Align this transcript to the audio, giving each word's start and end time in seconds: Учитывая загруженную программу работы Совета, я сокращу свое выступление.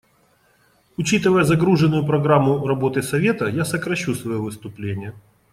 Учитывая 0.97 1.43
загруженную 1.43 2.03
программу 2.03 2.65
работы 2.65 3.03
Совета, 3.03 3.45
я 3.47 3.63
сокращу 3.65 4.15
свое 4.15 4.39
выступление. 4.39 5.13